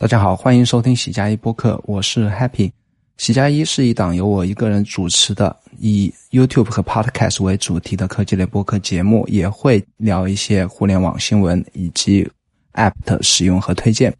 [0.00, 2.72] 大家好，欢迎收听喜加一播客，我是 Happy。
[3.18, 12.26] 喜加一是一档由我一个人主持的，以 YouTube 和 Podcast 为主题的科技类播客节目，也会聊一些互联网新闻以及
[12.72, 14.10] App 的使用和推荐。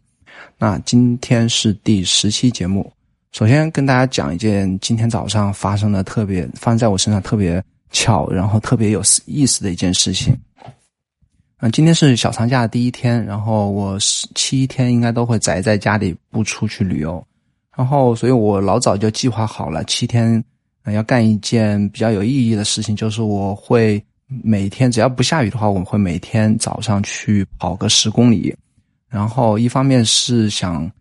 [0.59, 2.93] 那今天是第十期节目，
[3.31, 7.59] 首先跟大家讲一件今天早上发生的特别发生在我身上特别
[7.89, 10.37] 巧，然后特别有意思的一件事情。
[11.63, 13.95] 嗯，今天是小长假的第一天，然后我
[14.33, 17.23] 七天应该都会宅在家里，不出去旅游。
[17.77, 20.43] 然后，所以我老早就计划好了，七天
[20.85, 28.55] 要干一件比较有意义的事情，就是我会每天只要不下雨的话，我会每天早上去跑个十公里。
[29.07, 30.91] 然后，一方面是想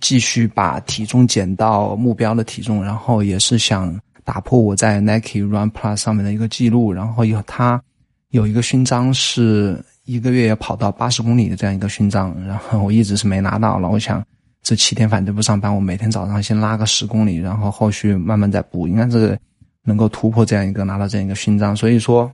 [0.00, 3.94] 继续把体重减到目标的体重，然后也是想
[4.24, 6.90] 打破我在 Nike Run Plus 上面的一个记录。
[6.90, 7.82] 然后有它
[8.30, 9.82] 有一个勋章是。
[10.08, 13.90] 一个月要跑到八十公里的这样一个勋章，然后我一直是没拿到了。
[13.90, 14.24] 我想
[14.62, 19.38] 这七天反正不上班，我每天早上先拉个十公里，然后后续慢慢再补，应该是
[19.84, 21.76] 能够突破这样一个拿到这样一个勋章。
[21.76, 22.32] 所以说，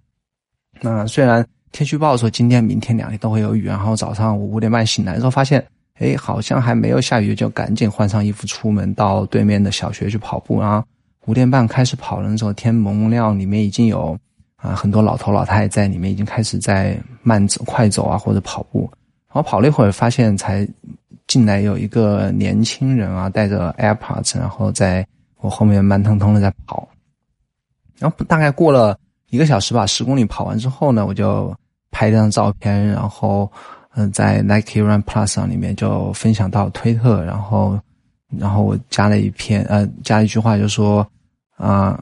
[0.80, 10.60] 那虽然天气预报说今天、明天两天都会有雨，然后早上我五点半醒来之后发现，哎，好像还没有下雨，就赶紧换上衣服出门到对面的小学去跑步。
[10.60, 10.86] 然后
[11.26, 14.16] 五点半开始跑的时候，天蒙蒙亮，里面已经有。
[14.64, 18.90] 啊，很多老头老太在里面已经开始在慢走、快走啊，或者跑步。
[19.28, 20.66] 然后跑了一会儿，发现才
[21.26, 25.06] 进来有一个年轻人啊，带着 AirPods，然后在
[25.42, 26.88] 我后面慢腾腾的在跑。
[27.98, 28.98] 然后大概过了
[29.28, 31.54] 一个小时吧，十公里跑完之后呢，我就
[31.90, 33.50] 拍一张照片，然后
[33.94, 37.78] 嗯，在 Nike Run Plus 上里面就分享到推特，然后
[38.38, 41.06] 然后我加了一篇呃，加了一句话就说
[41.58, 42.00] 啊。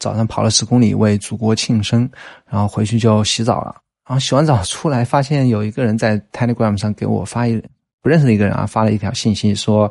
[0.00, 2.10] 早上跑了十公里为祖国庆生，
[2.48, 3.76] 然后回去就洗澡了。
[4.08, 7.62] 然后洗完澡出来，发现有一个人在 Telegram 上给我发一
[8.02, 9.88] 不认识的一个人啊发了一条信息，说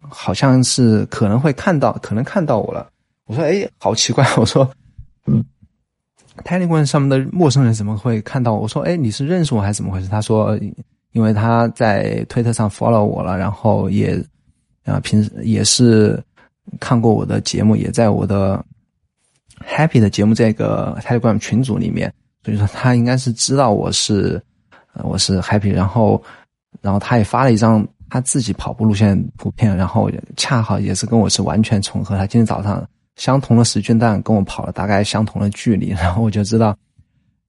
[0.00, 2.88] 好像是可能会看到，可能看到我了。
[3.26, 4.26] 我说哎，好奇怪。
[4.38, 4.66] 我说
[5.26, 5.44] 嗯
[6.44, 8.60] ，Telegram 上面的陌生人怎么会看到我？
[8.60, 10.08] 我说哎，你是认识我还是怎么回事？
[10.08, 10.58] 他说
[11.10, 14.18] 因为他在推特上 follow 我了，然后也
[14.86, 16.18] 啊平时也是
[16.80, 18.64] 看过我的节目，也在我的。
[19.66, 22.12] Happy 的节目这个 Telegram 群组里面，
[22.44, 24.42] 所以说他应该是知道我是，
[25.02, 26.22] 我是 Happy，然后，
[26.80, 32.16] 然后他也发了一张他自己跑步路线图片，然后恰好也是跟我是完全重合。
[32.16, 32.86] 他今天早上
[33.16, 36.76] 相同的时间段跟我跑了大概相同的距离，然后我就知道，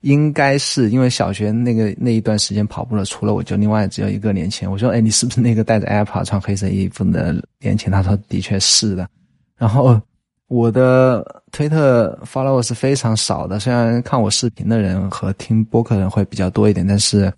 [0.02, 4.70] 应该是因为小学那个那一段时间跑步了，除了我就另外只有一个年轻。
[4.72, 7.92] 我说，哎，你是不是那个带着 AirPod 穿黑色衣服的年轻？
[7.92, 9.08] 他说，的确是的。
[9.58, 10.00] 然后。
[10.54, 17.34] 我的推特 follow 是非常少的，虽然看我视频的人和听播客人会比较多一点，但是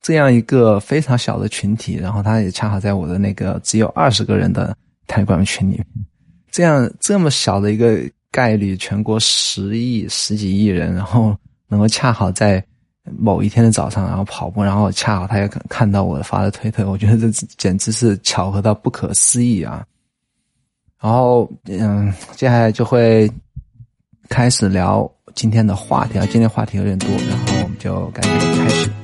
[0.00, 4.74] 这样一个非常小的群体，然后他也恰好在我的那个只有二十个人的
[5.06, 5.84] Telegram 群里，
[6.50, 7.98] 这样这么小的一个
[8.30, 11.36] 概率，全国十亿十几亿人，然后
[11.68, 12.64] 能够恰好在
[13.18, 19.84] 某一天的早上，然后跑步，然后恰好他也看看到我发的推特，我觉得这简直是巧合到不可思议啊！
[21.02, 23.28] 然后，嗯，接下来就会
[24.28, 26.24] 开始聊今天的话题啊。
[26.30, 29.01] 今天话题有点多，然后我们就赶紧开始。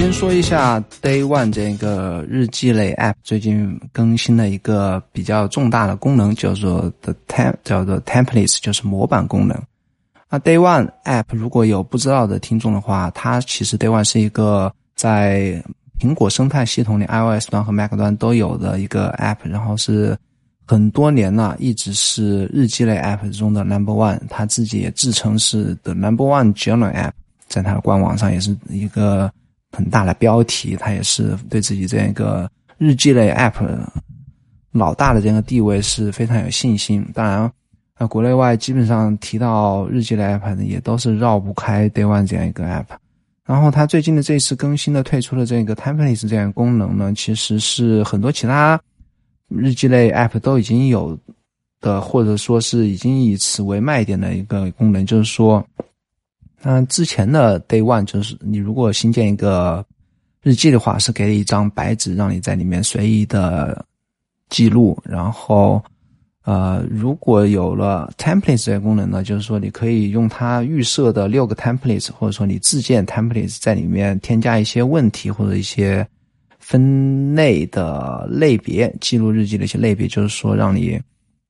[0.00, 9.62] 先说一下 Day One 这个日记类 App 最近更新的一个比较重大的功能，叫做 The Temp，叫做 Templates，就是模板功能。
[10.30, 15.62] 那 Day One App 如果有不知道的听众的话，它其实 Day One 是一个在
[15.98, 20.16] 苹果生态系统里 iOS 端和 Mac 端都有的一个 App，然后是
[20.66, 24.18] 很多年了，一直是日记类 App 中的 Number One。
[24.30, 27.12] 它自己也自称是 The Number One Journal App，
[27.48, 29.30] 在它的官网上也是一个。
[29.72, 33.54] 很大的标题，他也是对自己这样一个日记类 App
[34.72, 37.06] 老大的这样一个地位是非常有信心。
[37.14, 37.52] 当然，
[37.98, 42.86] 呃，国内外基本上提到日记类 App 的，也都是绕不开 Day One 这样一个 App。
[43.44, 48.80] 然后，它最近的这次更新的退出的这个 Templates 这样功能呢，其实是很多其他
[49.48, 51.18] 日记类 App 都已经有
[51.80, 55.64] 的，或者说是已经以此为卖点的一个功能，就是说。
[56.62, 59.84] 那之前的 Day One 就是你如果新建一个
[60.42, 63.84] 日记的话，是给你一张白纸，让你在里面随意的
[64.48, 64.98] 记录。
[65.04, 65.82] 然后，
[66.44, 76.06] 呃，如果有了 Templates 这个功能呢，就是说你可以用它预设的六个 Templates，或者说你自建 Templates 在里面添加一些问题或者一些
[76.58, 81.00] 分类的类别，记录日记的一些类别，就是说让你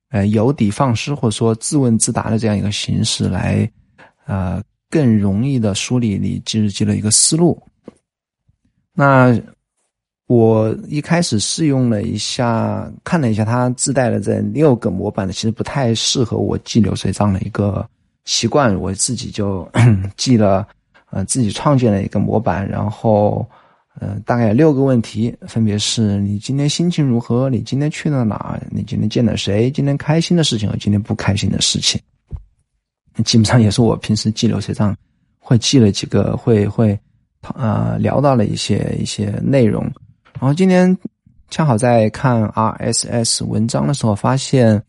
[0.09, 3.69] 呃有的放矢，或者说自问自答的这样一个形式来
[4.25, 4.61] 呃
[4.91, 7.59] 更容易的梳理你记日记的一个思路。
[8.93, 9.35] 那
[10.27, 17.83] 我一开始试用了一下，看了一下它自带的这六个模板呢，其实不太适合我记流水账的一个
[18.25, 19.67] 习惯，我自己就
[20.15, 20.67] 记了。
[21.13, 23.45] 呃，自己创建了一个模板，然后，
[23.99, 27.49] 呃，大概有六个问题，分别是你今天心情如何？
[27.49, 28.57] 你今天去了哪？
[28.69, 29.69] 你今天见了谁？
[29.69, 31.99] 今天开心的事情和今天不开心的事情，
[33.23, 34.95] 基本上也是我平时记流水账
[35.39, 36.99] 会记了几个，会会，
[37.55, 39.83] 呃，聊到了一些一些内容。
[40.39, 40.97] 然后今天
[41.49, 44.81] 恰好在看 RSS 文章的时候，发现，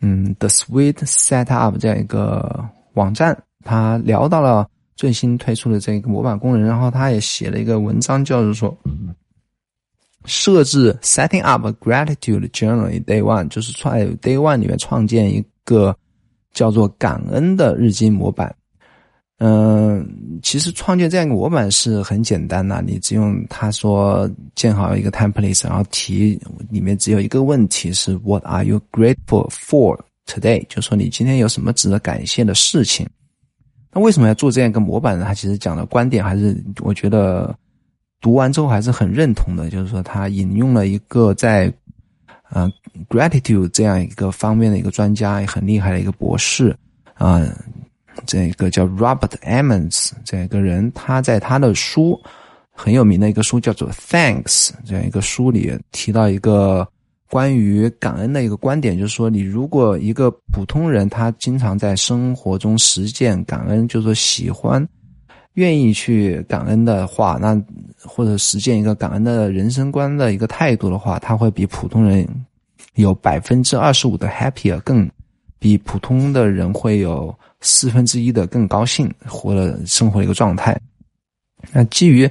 [0.00, 2.64] 嗯，The Sweet Setup 这样一个
[2.94, 4.68] 网站，它聊到了。
[4.98, 8.76] 最新推出的这个模板功能，然后他也写了一个文章，叫做说
[10.24, 15.96] 设置 setting up gratitude journal day one，就是在 day one 里面创建一个
[16.58, 18.52] 叫做感恩的日记模板。
[19.38, 20.04] 嗯，
[20.42, 26.36] 其实创建这样一个模板是很简单的，你只用他说建好一个 template，然后题
[26.68, 30.66] 里面只有一个问题是 What are you grateful for today？
[30.68, 33.08] 就说你今天有什么值得感谢的事情。
[33.92, 35.24] 那为什么要做这样一个模板呢？
[35.24, 37.56] 他其实讲的观点还是我觉得
[38.20, 41.72] 读完之后还是很认同的，就是说他引用了一个在
[42.50, 42.70] 呃
[43.08, 46.76] gratitude 这样一个方面的一个专家，很厉害的一个博士
[47.14, 47.40] 啊，
[48.26, 52.20] 这个叫 Robert Emmons 这样一个人，他在他的书
[52.72, 56.86] 很有名的一个书叫做 Thanks 这样一个书里提到一个。
[57.30, 64.82] 关于感恩的一个观点，就是说，你如果一个普通人，他经常在生活中实践感恩，就是说喜欢、
[65.58, 67.60] 愿意去感恩的话，那
[68.02, 72.26] 或者实践一个感恩的人生观的一个态度的话，他会比普通人
[72.94, 75.08] 有百分之二十五的 happier，更
[75.58, 80.80] 比普通的人会有四分之一的更高兴活了生活的一个状态。
[81.72, 82.30] 那基于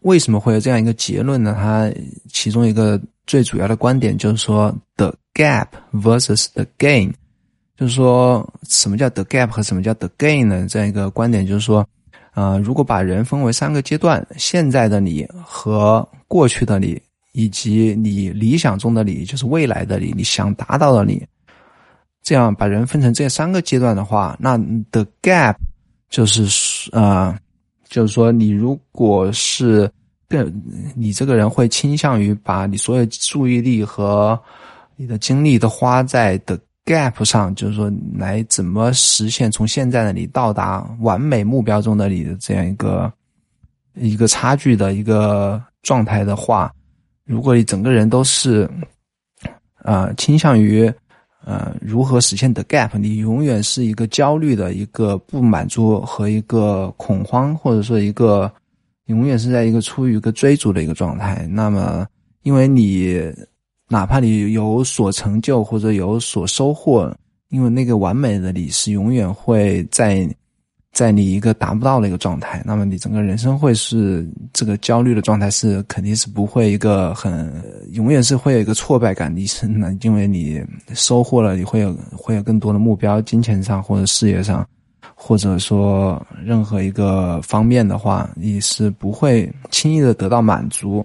[0.00, 1.56] 为什么会有这样一个结论呢？
[1.58, 1.90] 它
[2.32, 3.00] 其中一个。
[3.26, 7.12] 最主要的观点就是说，the gap versus the gain，
[7.76, 10.66] 就是说什么叫 the gap 和什么叫 the gain 呢？
[10.68, 11.86] 这样一个观点就是说，
[12.32, 17.00] 啊，如果把人分为三个阶段，现在的你和过去的你，
[17.32, 21.24] 以及你理想中的你，就是未来的你，你想达到的你，
[22.22, 24.56] 这样把人分成这三个阶段的话，那
[24.90, 25.56] the gap
[26.08, 27.38] 就是啊，
[27.88, 29.90] 就是说你如果是。
[30.30, 30.62] 更，
[30.94, 34.40] 你这个人会倾向于把你所有注意力和
[34.94, 36.56] 你的精力都花在的
[36.90, 43.12] gap 上，就是说来怎么实现从现在的你到达完美目标中的你的这样一个
[43.94, 46.72] 一个差距的一个状态的话，
[47.24, 48.68] 如果你整个人都是
[49.84, 50.92] 啊倾向于
[51.44, 58.50] 呃如何实现的 gap，你永远是一个焦虑的一个不满足和一个恐慌，或者说一个。
[59.06, 61.44] 永远是在一个处于一个追逐的一个状态。
[61.50, 62.06] 那么，
[62.44, 63.20] 因为你
[63.90, 67.12] 哪怕你有所成就或者有所收获，
[67.48, 70.28] 因为那个完美的你是永远会在
[70.92, 72.62] 在你一个达不到的一个状态。
[72.64, 77.52] 那么，你整个人生会是这个焦虑的状态，是肯定是不会一个很
[77.90, 84.64] 永远是会有一个挫败感的生的，因为你收获了，你会有会有更多的目标，金钱上或者事业上。
[85.22, 91.04] 或者说任何一个方面的话，你是不会轻易的得到满足。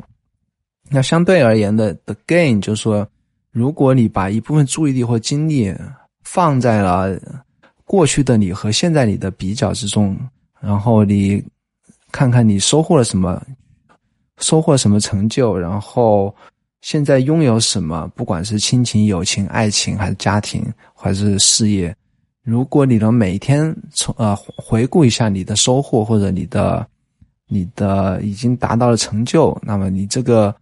[0.90, 3.08] 那相对而言的，the gain 就是说，
[3.52, 5.74] 如果你把一部分注意力或精力
[6.24, 7.20] 放在了
[7.84, 10.18] 过去的你和现在你的比较之中，
[10.60, 11.44] 然后你
[12.12, 13.42] 看看你收获了什么，
[14.40, 16.34] 收获什么成就，然后
[16.82, 20.64] 现在拥有什么，不管是亲情、友情、爱情，还是家庭，
[20.94, 21.96] 还是事业。
[22.44, 26.88] 如果你能每天从呃回顾一下你的收获或者你的
[27.48, 30.56] 你的已经达到了成就，那么你这个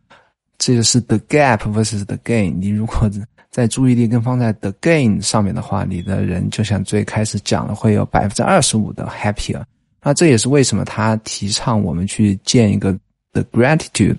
[0.64, 2.56] 这个是 the gap versus the gain。
[2.58, 3.10] 你如果
[3.50, 9.62] 在注意力更放在 the gain 上面的话，你的人就像最开始讲的，会有百分之二十五的 happier。
[10.02, 12.98] 那这也是为什么他提倡我们去建一个
[13.32, 14.18] the gratitude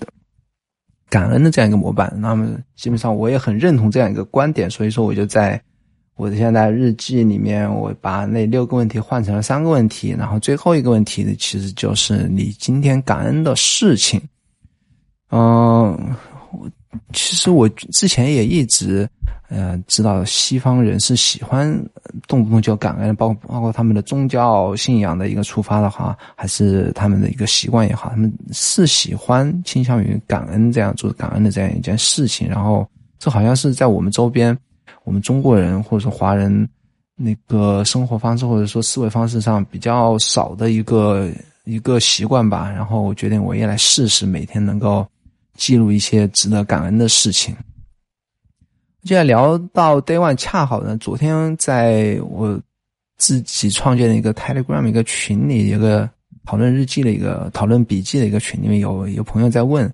[1.08, 2.12] 感恩的这样一个模板。
[2.16, 5.60] 那么基本上我也很认同这样一个观点，所以说我就在。
[6.16, 14.22] 我的现在日记里面，我把那六个问题换成了三个问题，然后最后一个问题呢，其实就是你今天感恩的事情。
[15.32, 15.98] 嗯，
[17.12, 19.08] 其实我之前也一直，
[19.48, 21.72] 呃，知道西方人是喜欢
[22.26, 32.48] 动不动就感恩，包包括他们的宗教信仰的一个出发的话，还是他们的一个习惯也好，他们是喜欢倾向于感恩这样做感恩的这样一件事情。
[32.48, 32.86] 然后，
[33.18, 34.56] 这好像是在我们周边，
[35.04, 36.68] 我们中国人或者说华人
[37.16, 41.30] 那个生活方式或者说思维方式上比较少的一个
[41.64, 42.70] 一个习惯吧。
[42.70, 45.06] 然后，我决定我也来试试，每天能够
[45.56, 47.54] 记录一些值得感恩的事情。
[49.02, 52.58] 接下来聊到 Day One，恰好呢，昨天在我
[53.18, 56.08] 自己创建的一个 Telegram 一个群里，一个
[56.46, 59.86] 讨论日记的一个讨论笔记的一个群里面，有有朋友在问，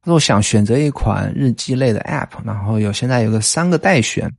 [0.00, 4.32] 他说我想选择一款日记类的 App，然后有现在有个三个待选，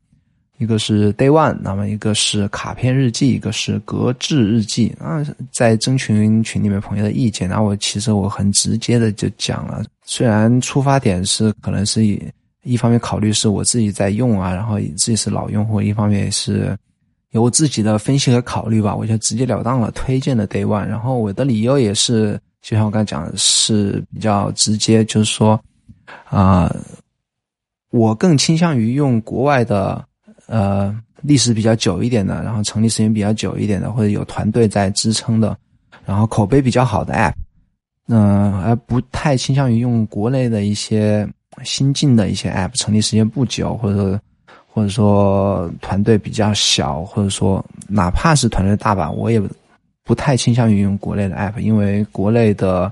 [0.57, 12.21] 一个是 Day One，那么一个是卡片日记，一个是格致日记啊，在征询群里面朋友的意见，然后我其实我很直接的就讲了，虽然出发点是可能是以。
[12.65, 16.73] 一方面考虑是我自己在用啊，然后自己是老用户；一方面也是
[17.31, 20.87] 有我自己的分析和考虑吧，我就直截了当了推荐的 Day One。
[20.87, 25.61] 然后我的理由也是，就像我刚才讲的，是比较直接，就是说，
[26.29, 26.73] 啊，
[27.89, 30.01] 我更倾向于用国外的，
[30.47, 35.57] 呃，历史比较久一点的，然后成立时间比较久一点的，或者有团队在支撑的，
[36.05, 37.33] 然后口碑比较好的 App，
[38.07, 41.27] 嗯，而不太倾向于用国内的一些。
[41.63, 44.19] 新进的一些 App 成立时间不久，或者
[44.65, 49.39] 或者说团队比较小，或者说哪怕是团队大吧，我也
[50.03, 52.91] 不太倾向于用国内的 App，因为国内的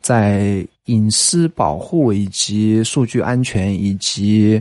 [0.00, 4.58] 在隐私保护以及数据安全以及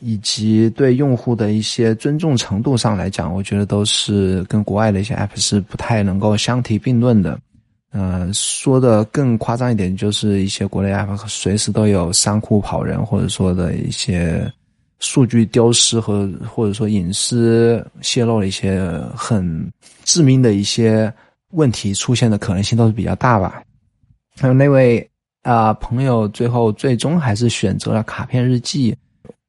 [0.00, 7.38] 以及对用户的一些尊重程度上来讲，我觉得都是跟国外的一些 App 是不太能够相提并论的。
[7.96, 14.52] 呃，说的更夸张一点，就是一些国内 app 随时都有仓库跑人，或者说的一些
[14.98, 18.82] 数据丢失和或者说隐私泄露的一些
[19.14, 19.72] 很
[20.02, 21.12] 致命的一些
[21.52, 23.62] 问题出现的可能性都是比较大吧。
[24.40, 25.08] 还有那位
[25.42, 28.92] 啊朋友，最后最终还是选择了卡片日记，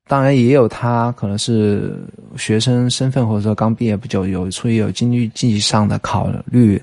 [0.08, 2.00] 当然也有他可能是
[2.38, 6.80] 学生身份，或者说刚毕业不久，有出于有经济经济上的考虑。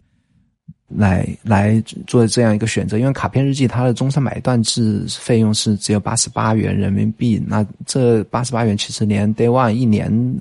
[0.97, 10.41] 来来做这样一个选择，因为卡片日记它的终身买断制费用是只有八十八元人民币，那这八十八元其实连 Day One 一年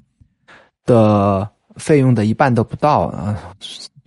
[0.86, 3.38] 的费用的一半都不到啊。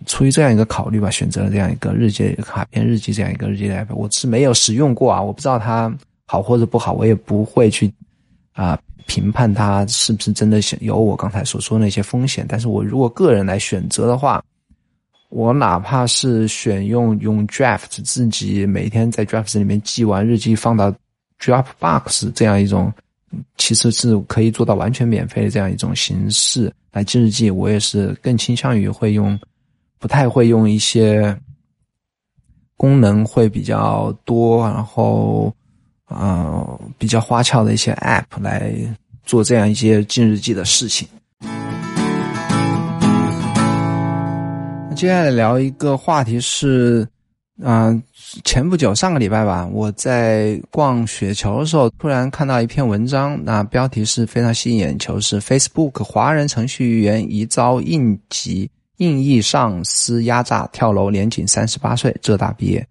[0.05, 5.91] 出于这样一个考虑吧，选择了这样一个日记卡片日记这样一个日记 app，我是没有使用过啊，我不知道它
[6.27, 7.91] 好或者不好，我也不会去
[8.53, 12.45] 啊评判它是不是真的有我刚才所说那些风险。
[12.47, 14.43] 但是我如果个人来选择的话。
[15.29, 20.93] 我哪怕是选用用 Draft 自己每天在 Draft 里面记完日记放到
[21.39, 22.93] Dropbox 这样一种，
[23.57, 29.37] 其实是可以做到完全免费的这样一种形式来记日记，我也是更倾向于会用，
[29.99, 31.37] 不太会用一些
[32.77, 35.53] 功能会比较多，然后
[36.07, 38.73] 呃比较花俏的一些 App 来
[39.25, 41.07] 做这样一些记日记的事情。
[44.95, 47.05] 接下来聊一个话题是，
[47.61, 48.01] 嗯，
[48.45, 62.87] 前不久上个礼拜吧，我在逛雪球的时候，突然看到一篇文章，那标题是非常吸引眼球，是 Facebook 华人程序员疑遭应急应役上司压榨跳楼，年仅三十八岁，浙大毕业。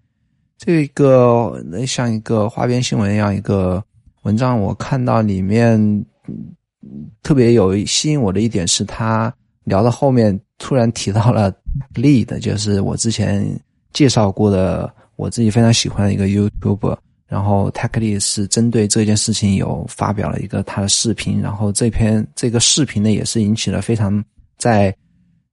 [0.59, 3.83] 这个像一个花边新闻一样一个
[4.25, 6.05] 文章，我看到里面
[7.23, 9.35] 特别有吸引我的一点是，他
[9.65, 11.55] 聊到后面突然提到了。
[11.97, 13.45] Lead 就是我之前
[13.93, 16.97] 介绍过的，我自己非常喜欢的一个 YouTuber。
[17.27, 24.25] 然后 TechLead 是针对这件事情有发表了一个他的视频，然后这篇这个视频呢也是引起了非常
[24.57, 24.95] 在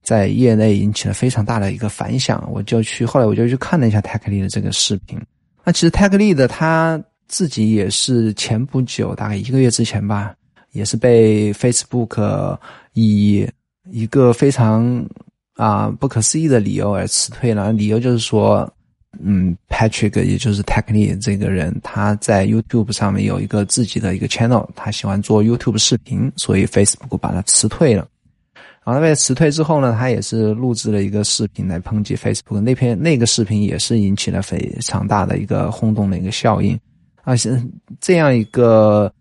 [0.04, 2.48] 在业内引起了非常大的一个反响。
[2.52, 5.20] 我就去后来我就去看了一下 TechLead 的这个视频。
[5.64, 10.32] 那其实 TechLead 他自己也是前不久大概一个月之前吧，
[10.70, 12.56] 也是被 Facebook
[12.92, 13.44] 以
[13.92, 15.06] 一个非常。
[15.56, 17.74] 啊，不可思议的理由而辞退了。
[17.74, 18.68] 理由就是说，
[19.22, 28.08] 嗯，Patrick 也就是 t e c h n i 这个人，他在 YouTube 上面有一个自己的一个 channel，他喜欢做 YouTube 视频，所以 Facebook 把他辞退了。
[28.82, 32.58] 然后他被辞退之后呢，他也是录制了一个视频来抨击 Facebook。
[32.58, 36.76] 那篇那个视频也是引起了非常大的一个轰动的一个效应。
[37.24, 37.62] 啊，是
[38.00, 39.12] 这样一个，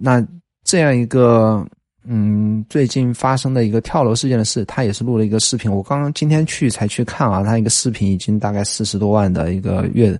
[0.00, 0.26] 那
[0.64, 1.64] 这样一个。
[2.10, 5.70] 嗯，最近发生的一个跳楼事件的事，他也是录了一个视频。
[5.70, 10.18] 我刚刚今天去才去看啊，他一个视频已经大概四十多万的一个月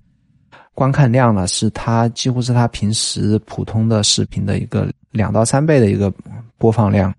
[0.75, 6.13] 观看量了，是他几乎是他平时普通的视频的一个两到三倍的一个
[6.59, 7.11] 播放量。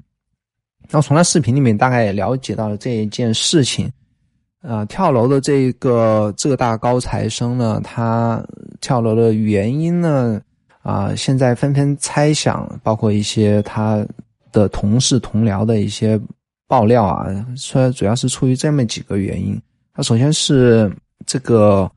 [0.88, 3.90] 然后从他视频里面大概也了解到了这一件事情。
[4.62, 8.44] 呃，跳楼的这个浙大高材生呢，他
[8.80, 10.40] 跳楼的原因呢，
[10.82, 14.06] 啊，现在纷纷猜想，包括一些他
[14.52, 16.20] 的同事同僚的一些
[16.66, 17.26] 爆料啊，
[17.56, 19.60] 说主要是出于这么几个原因。
[19.94, 20.90] 他首先是
[21.26, 21.90] 这个。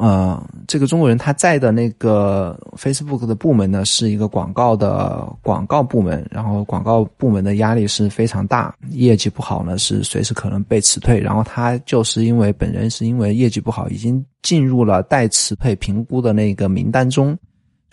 [0.00, 11.20] 呃，这个中国人他在的那个 Facebook 的部门呢，是一个广告的广告部门，然后广告部门的压力是非常大，业绩不好呢是随时可能被辞退。
[11.20, 17.38] 然后他就是因为本人是因为业绩不好，已经进入了待辞退评估的那个名单中，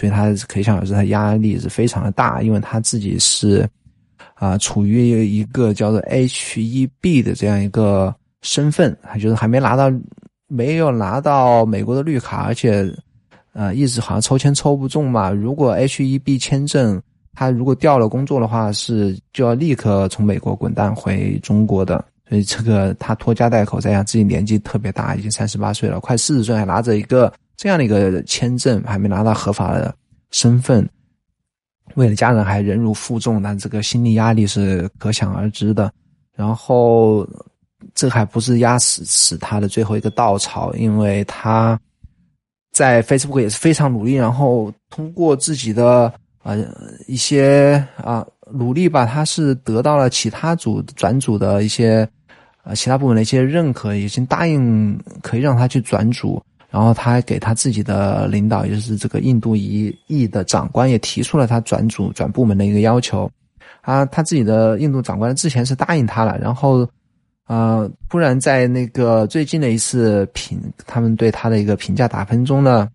[0.04, 3.66] 所以他可以想而知，他压力是非常的大，因为他自己是
[4.34, 9.92] 啊处于一个叫做 HEB 的这样一个身份，他就是还没拿到。
[10.50, 12.88] 没有拿到美国的绿卡，而且，
[13.54, 15.32] 呃，一直好像抽签抽不中嘛。
[15.32, 17.02] 如果 HEB 签证，
[17.34, 22.06] 他如果调了工作的话，是就要立刻从美国滚蛋回中国的。
[22.30, 29.96] 所以这个他拖家带口，再加上自己年纪特别大，已经三十八岁了，快四十岁，还拿着一个这样的一个签证，还没拿到合法的
[30.32, 30.88] 身份，
[31.96, 35.92] 为了家人还忍辱负重，那这个心理压力是可想而知的。
[36.36, 37.28] 然后。
[37.94, 41.78] 这还不是压死死他的最后一个稻草，因为他
[42.72, 46.12] 在 Facebook 也是非常努力，然后通过自己的
[46.44, 46.66] 呃
[47.08, 52.08] 一些啊努力吧，他是得到了其他组转组的一些
[52.64, 56.42] 啊其他部门的一些认可，已经答应可以让他去转组，
[56.74, 63.30] 然后他还给他自己的领导，也就是这个印度裔裔的长官也提出了他转组转部门的一个要求，
[63.82, 66.90] 啊，他自己的印度长官之前是答应他了，然后。
[67.46, 72.88] 呃，突然在那个最近的一次评，他们对他的一个评价打分中呢，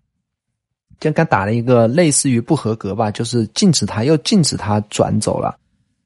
[0.99, 5.55] 就刚打了一个类似于不合格吧，就是禁止他，又禁止他转走了。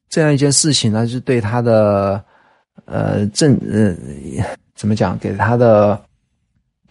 [0.09, 2.21] 这样一件事情呢，就对他的
[2.83, 3.95] 呃正呃
[4.75, 5.99] 怎么讲，给他的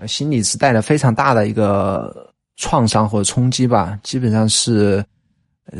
[0.07, 3.99] 心理是带来非常大的一个创伤或者冲击吧。
[4.03, 5.05] 基本上是，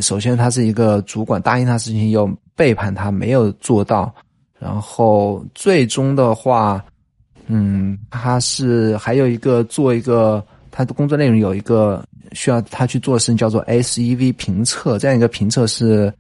[0.01, 4.13] 首先他是一个主管，答应他事情又背叛他，没有做到。
[4.59, 6.85] 然后最终的话，
[7.47, 16.13] 嗯，他是还有一个做一个他的工作内容有一个需要他去做的事情叫做 SEV 评测，这样一个评测是，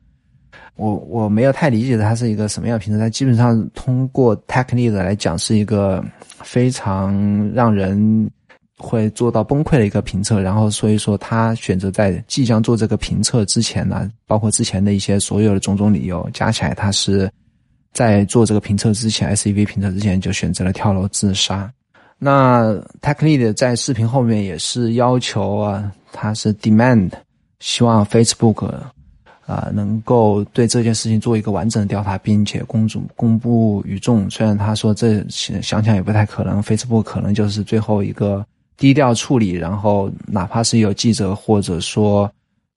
[0.76, 6.04] 我我没有太理解它是一个什么样的评测，它基本上通过 technique 来讲是一个
[6.42, 8.30] 非常让人
[8.78, 17.30] 会做到崩溃的一个评测，然后所以说他选择在即将做这个评测之前呢，包括之前的一些所有的种种理由加起来，他是。
[17.94, 21.70] 在做这个评测之前，S E V 评测之前就选择了跳楼自杀。
[22.18, 27.10] 那 Techlead 在视频后面也是要求啊，他是 demand，
[27.60, 28.66] 希望 Facebook
[29.52, 34.28] 啊能够对这件事情做一个完整的调查，并且公主公布于众。
[34.30, 38.44] 虽然他说这想想也不太可能，Facebook 可能就是最后一个
[38.76, 42.30] 低调处理，然后哪怕是有记者或者说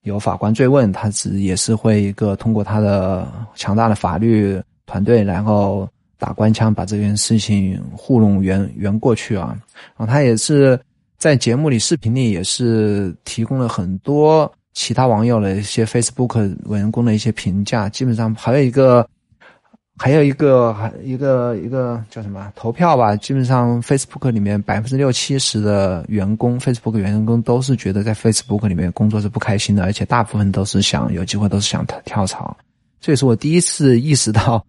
[0.04, 4.62] 有法官追问，他只也是会一个通过他的强大的法律。
[4.88, 9.58] 团队，然后打官腔，把这件事情糊弄圆圆过去啊。
[9.74, 10.80] 然后他也是
[11.18, 17.90] 在节目里、视频里也是提供了很多其他网友的一些 Facebook 员工的一些评价。
[17.90, 19.08] 基本上还有一个，
[19.98, 23.16] 还有一个，还一个一个叫什么投票吧。
[23.16, 32.56] 基本上 Facebook 里面百分之六七十的员工，Facebook 员工都是觉得在 Facebook 里面工作是不开心的，而且大部分都是想有机会都是想跳槽。
[33.00, 34.64] 这也是我第一次意识到。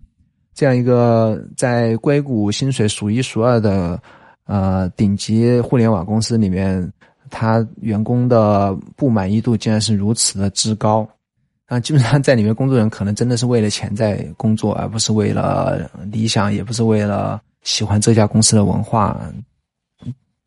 [0.55, 4.01] 这样一个在硅谷薪水数一数二的，
[4.47, 6.91] 呃，顶级互联网公司里面，
[7.31, 11.09] 他员工的不满意度竟然是如此的之高，
[11.67, 19.21] 啊，基本上在里面工作人可能真的是为了钱在工作，而不是为了理想，也不是为了喜欢这家公司的文化，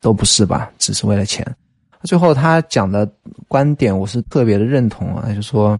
[0.00, 0.70] 都不是吧？
[0.78, 1.46] 只是为了钱。
[2.04, 3.10] 最后他讲的
[3.48, 5.78] 观点，我是特别的认同啊，就说，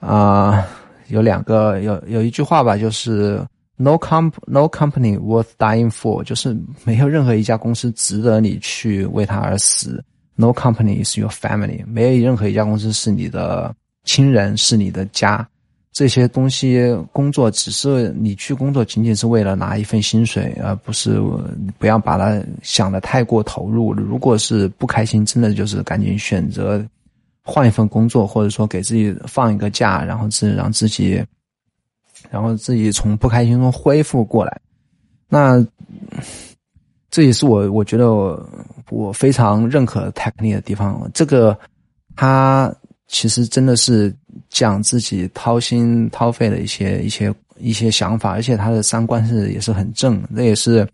[0.00, 0.66] 啊。
[1.08, 3.38] 有两个有有一句话吧，就是
[3.76, 10.02] “no comp no company worth dying for”，就是没有任何一家公司值得你去为它而死。
[10.36, 15.46] “No company is your family”，没有任何一家公司是你的亲人，是你的家。
[15.92, 21.20] 这些东西工作只是你去工作，仅仅是为了拿一份薪水，而不是
[21.78, 23.92] 不要把它想的太过投入。
[23.92, 26.84] 如果是不开心，真的就是赶紧选择。
[27.46, 31.22] 换一份工作，或者说给自己放一个假，然后自让自己，
[32.30, 34.60] 然后自己从不开心中恢复过来。
[35.28, 35.64] 那
[37.10, 38.48] 这也是我我觉得我
[38.90, 41.10] 我非常认可 Technique 的地方。
[41.14, 41.58] 这个
[42.16, 42.74] 他
[43.06, 44.14] 其实真的是
[44.48, 50.22] 讲自己掏心掏肺的一些一些一些想法，而且他的三观是也是很正。
[50.34, 50.86] 这也是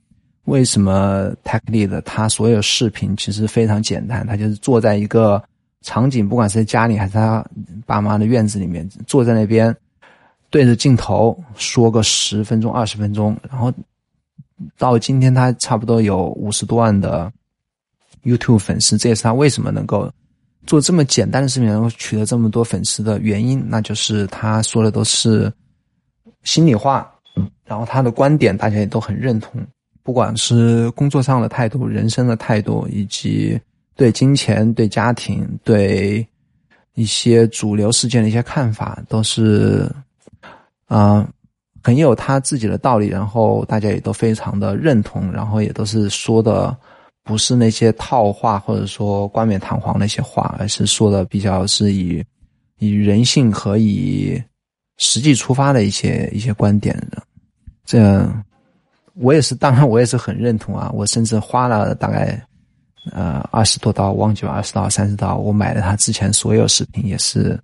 [0.44, 5.42] 为什么 Techly 的他所有视频其实非常简单，他就是坐在一个
[5.82, 7.44] 场景，不管是家里还是他
[7.86, 9.74] 爸妈的院子里面，坐在那边
[10.50, 13.72] 对着镜头说个十分钟、二十分钟，然后
[14.76, 17.32] 到今天他差不多有五十多万的
[18.24, 20.10] YouTube 粉丝，这也是他为什么能够。
[20.66, 25.50] 做这么简单的视频，然后取得这么多粉丝的原因，那就是他说的都是
[26.44, 27.10] 心里话，
[27.64, 29.58] 然后他的观点大家也都很认同，
[30.02, 33.58] 不管是工作上的态度、人生的态度，以及
[33.96, 36.24] 对金钱、对家庭、对
[36.94, 39.90] 一些主流事件的一些看法，都是
[40.90, 41.26] 啊
[41.82, 46.76] 很有他自己的道理，然后大家也都非常的认同，然后也都是说的。
[47.22, 52.24] 不是那些套话，或者说冠冕堂皇那些话，而是说的比较是以
[52.78, 54.42] 以人性和以
[54.96, 57.22] 实际出发的一些一些观点的。
[57.84, 58.26] 这
[59.14, 60.90] 我也是，当然我也是很认同啊。
[60.92, 62.42] 我甚至花了大概
[63.12, 67.60] 呃二十多刀，忘记了二十刀三十刀，我买了他之前所有视频，也是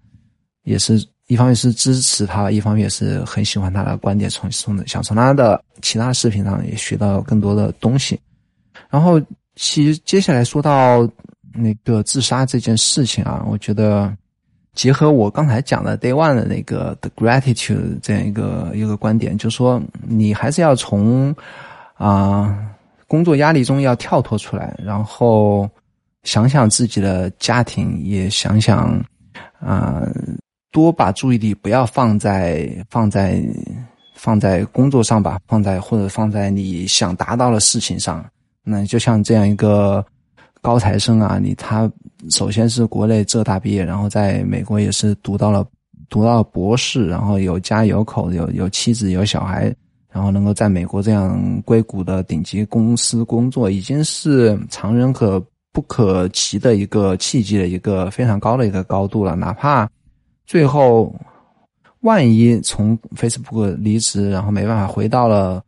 [0.64, 8.20] 也是一方面是支持他，一方面是很喜欢他的观点，从从想从他的其他视频上也学到更多的东西，
[8.90, 9.20] 然后。
[9.58, 11.08] 其实接下来说到
[11.54, 14.14] 那个自杀这件事情啊，我觉得
[14.74, 21.34] 结合我刚才讲的 Day One 的那个 The Gratitude 这样一个一个观点，就是说你还是要从
[21.94, 22.68] 啊
[23.06, 25.66] 工作压力中要跳脱出来，然后
[26.24, 29.02] 想想自己的家庭，也想想
[29.58, 30.02] 啊
[30.76, 33.42] 多把注意力不要放在放在
[34.14, 38.22] 放在工作上吧，放在或者放在你想达到的事情上。
[38.62, 40.04] 那就像这样一个
[40.60, 41.90] 高材生啊，你他
[42.28, 45.66] 首先是国内浙大毕业，然后在美国也是读到了
[46.10, 49.74] 读到博士，然后有家有口，有有妻子有小孩，
[50.12, 59.34] 然后能够在美国这样硅谷的顶级公司工作，已经是常人可不可及的一个契机的一个非常高的一个高度了。
[59.34, 59.88] 哪怕
[60.46, 61.14] 最后
[62.00, 65.62] 万一从 Facebook 离职，然后没办法回到了。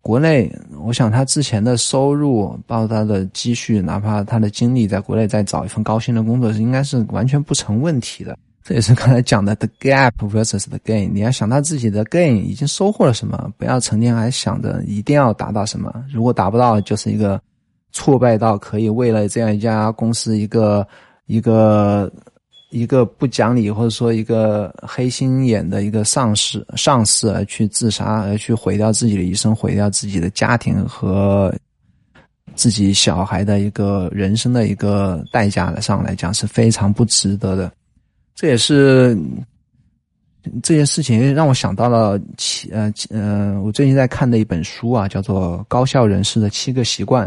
[0.00, 8.36] 国内，我想他之前的收入，包括他的积蓄，哪怕他的精力在国内再找一份高薪的工作，是应该是完全不成问题的。
[8.62, 11.10] 这也是刚才讲的 the gap versus the gain。
[11.10, 15.90] 你要想他自己的 gain 已经收获了什么，不要成天还想着一定要达到什么。
[16.12, 17.40] 如果达不到，就是一个
[17.92, 20.86] 挫败到可以为了这样一家公司一个
[21.24, 22.12] 一个。
[22.74, 31.54] 一个不讲理，或者说一个黑心眼的一个上司，上司而去自杀，而去毁掉自己的一生，毁掉自己的家庭和
[32.56, 37.72] 自己小孩的一个人生的一个代价的上来讲是非常不值得的。
[38.34, 39.16] 这也是
[40.60, 47.24] 这件事情让我想到了七呃呃，我最近在看的一本书啊，叫做《高效人士的七个习惯》。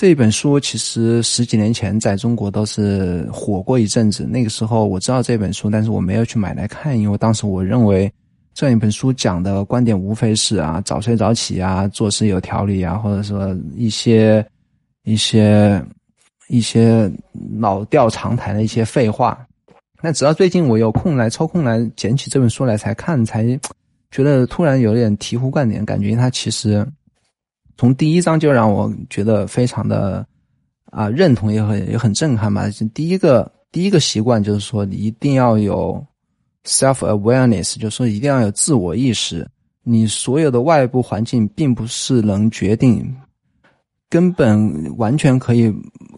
[0.00, 4.24] 这本书其实十几年前在中国都是火过一阵子。
[4.24, 8.10] 那个时候我知道这本书，但是我没有去买来看，因为当时我认为
[8.54, 14.42] 这样一本书讲的观点无非是啊早睡早起啊，做事有条理啊，或者说一些
[15.04, 15.84] 一些
[16.48, 17.12] 一些
[17.58, 19.38] 老调常谈的一些废话。
[20.00, 23.44] 那直到最近我有空来抽空来捡起这本书来才看，才
[24.10, 26.86] 觉得突然有点醍醐灌顶，感觉它其实。
[27.80, 30.26] 从第一章就让我觉得非常的
[30.90, 32.68] 啊认同，也很也很震撼吧。
[32.92, 36.06] 第一个第一个习惯就是说，你一定要有
[36.66, 39.48] self awareness，就是说一定要有自我意识。
[39.82, 43.16] 你所有的外部环境并不是能决定，
[44.10, 45.74] 根本完全可以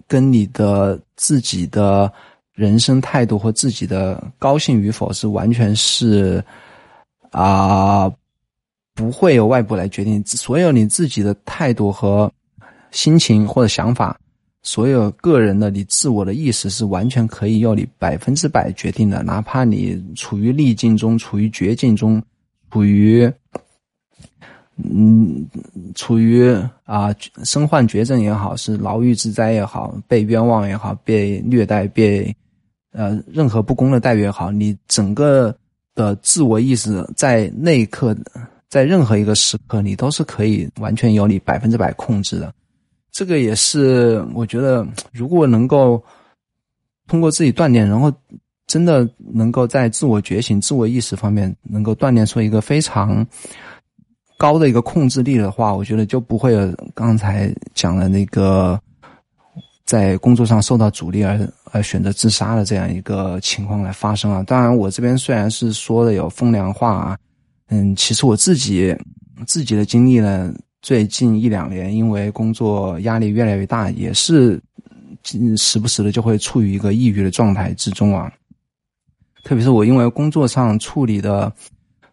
[0.08, 2.12] 跟你的自己的
[2.54, 6.44] 人生态度或自己的高兴与否是完全是
[7.30, 8.12] 啊。
[8.94, 12.30] 不会有外部来决定，所有你自己的态度和
[12.90, 14.18] 心情或者想法，
[14.62, 19.22] 所有个人的你自我的意识是完全可以由你百分之百决定的。
[19.22, 22.22] 哪怕你处于逆境中、处于绝境中、
[22.70, 23.32] 处于
[24.76, 25.46] 嗯、
[25.94, 26.50] 处于
[26.84, 32.34] 啊身患绝症也好，是牢狱之灾也好，被冤枉也好，被虐待、被
[32.92, 35.54] 呃任何不公的待遇也好，你整个
[35.94, 38.16] 的自我意识在那一刻。
[38.72, 42.50] 在任何一个时刻，你都是可以完全由你百分之百控制的。
[43.10, 46.02] 这个也是我觉得，如果能够
[47.06, 48.10] 通过自己锻炼，然后
[48.66, 53.26] 真的能够在自我觉醒、自我意识方面能够锻炼出一个非常
[54.38, 58.80] 高的一个控制力的话，我觉得就不会有刚才讲的那个
[59.84, 64.42] 在工作上受到阻力而而选择自杀的这样一个情况来发生啊。
[64.44, 67.18] 当然，我这边虽然是说的有风凉话啊。
[67.74, 68.94] 嗯，其实我自己
[69.46, 74.60] 自己的经历呢，最近一两年因为工作压力越来越大，也是
[75.56, 78.30] 时不时的就会处于一个抑郁的状态之中啊。
[79.42, 81.50] 特别是我因为工作上处理的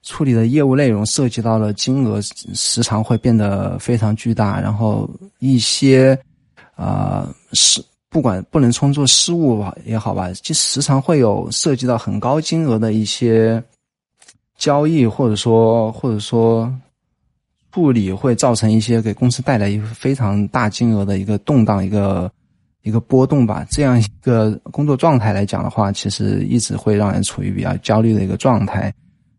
[0.01, 6.17] 处理的业务内容涉及到了金额，时常会变得非常巨大，然后一些
[6.75, 13.61] 啊是不管不能称作失误吧也好吧，就时常会有涉及到很高金额的一些。
[14.59, 16.71] 交易或者说或者说
[17.71, 22.29] 处理会造成一些给公司带来一个非常大金额的一个动荡一个
[22.81, 23.65] 一个波动吧。
[23.71, 28.93] 这样一个工作状态来讲的话，其实一直会让人处于比较焦虑的一个状态。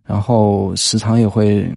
[0.05, 1.71] 然后时常也会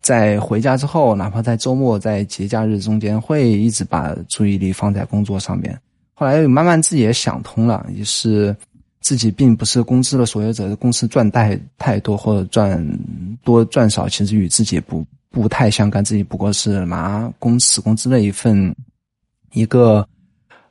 [0.00, 5.78] 在回家之后，哪怕在周末、在节假日中间，会一直把注意力放在工作上面。
[6.12, 8.54] 后来慢慢自己也想通了，也是。
[9.02, 12.82] 自己并不是工资的所有者，公司赚太太多或者赚
[13.44, 16.04] 多赚少，其实与自己不不太相干。
[16.04, 18.74] 自己不过是拿工死工资的一份
[19.52, 20.06] 一个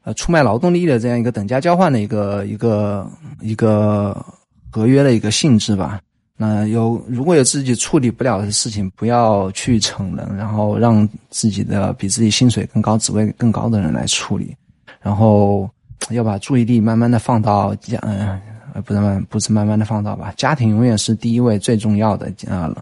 [0.04, 3.08] 呃出卖劳动力的这样一个等价交换的一个一个
[3.42, 4.26] 一个
[4.72, 6.00] 合约的一个性质吧。
[6.38, 14.56] 那有如果有自己处理不了的事情，不要去逞能，然后让自己的比自己薪水更高、职位更高的人来处理，
[15.02, 15.70] 然后。
[16.10, 18.42] 要把注意力慢慢的放到家，嗯，
[18.84, 20.34] 不是慢，不是慢慢的放到吧。
[20.36, 22.74] 家庭永远是第一位最重要的啊，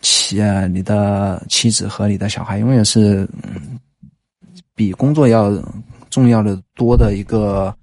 [0.00, 3.26] 妻，你的妻子和你的小孩永远是
[4.74, 5.50] 比工作要
[6.10, 7.74] 重要的多的一个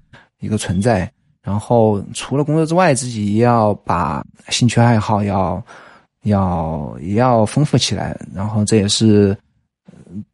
[0.41, 1.09] 一个存在。
[1.41, 5.63] 然后除了工作之外，自己也要把兴趣爱好要
[6.23, 8.15] 要也要丰富起来。
[8.33, 9.35] 然后这也是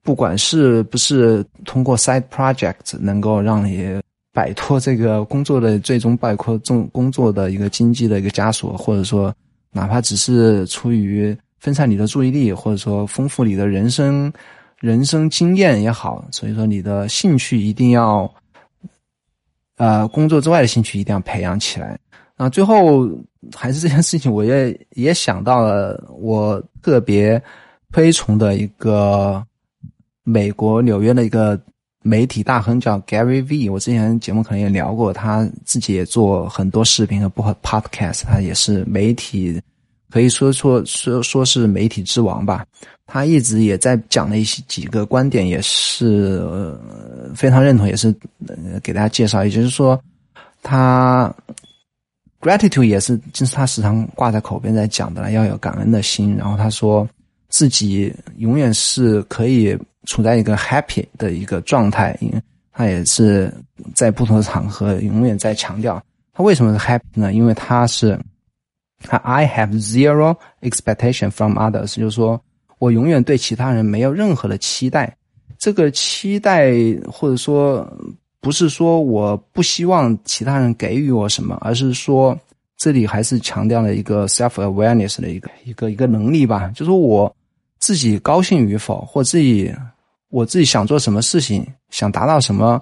[0.02, 4.00] 不管是不是通过 side project 能够让你。
[4.32, 9.34] 摆脱这个工作的最终摆脱重工作的一个经济的一个枷锁，或者说，
[9.72, 14.32] 哪怕只是出于分散你的注意力，或者说丰富你的人生
[14.78, 18.32] 人生经验也好，所以说你的兴趣一定要，
[19.78, 22.00] 呃，工作之外的兴趣一定要培养起来。
[22.38, 23.10] 那最后
[23.56, 27.42] 还是这件事情，我也也想到了我特别
[27.92, 29.44] 推崇的一个
[30.24, 31.60] 美国纽约的一个。
[32.10, 39.62] 媒体大亨叫 Gary V，我之前节目可能也聊过，他自己也做很多视频和播 podcast，他也是媒体，
[40.10, 42.66] 可以说说说说是媒体之王吧。
[43.06, 46.80] 他一直也在讲的一些几个观点，也是呃
[47.36, 48.12] 非常认同，也是
[48.82, 49.46] 给大家介绍。
[49.46, 50.02] 也就是说，
[50.64, 51.32] 他
[52.42, 56.36] gratitude 也是就是他时常挂在口边在讲的，要有感恩的心。
[56.36, 57.08] 然后他说
[57.50, 59.78] 自己永远是可以。
[60.10, 62.42] 处在一个 happy 的一个状态，因为
[62.72, 63.54] 他也是
[63.94, 67.32] 在不同的场合永远在强调他为什么是 happy 呢？
[67.32, 68.20] 因为他是
[69.04, 72.42] 他 I have zero expectation from others，就是说
[72.80, 75.16] 我永远对其他人没有任何的期待。
[75.60, 76.74] 这个期待
[77.08, 77.88] 或者说
[78.42, 82.36] 不是说我不希望其他人给予我什么，而是说
[82.78, 87.32] 这里还是强调了一个 self awareness 的一个一个一个能力吧，就是我。
[87.82, 89.74] 自己高兴与否，或自己
[90.30, 92.82] 我自己想做什么事情，想达到什么